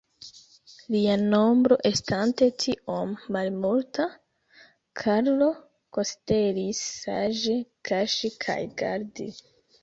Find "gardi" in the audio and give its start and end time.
8.83-9.29